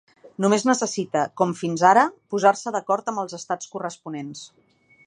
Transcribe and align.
Només 0.45 0.63
necessita, 0.69 1.25
com 1.41 1.53
fins 1.59 1.85
ara, 1.91 2.07
posar-se 2.35 2.75
d’acord 2.77 3.13
amb 3.13 3.25
els 3.27 3.39
estats 3.43 3.75
corresponents. 3.77 4.47